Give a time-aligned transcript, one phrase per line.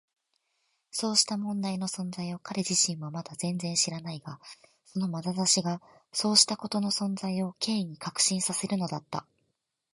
[0.89, 4.39] そうした問題の存在を彼自身はまだ全然知らないが、
[4.83, 5.79] そのまなざしが
[6.11, 9.27] そうしたことの存在を Ｋ に確信させるのだった。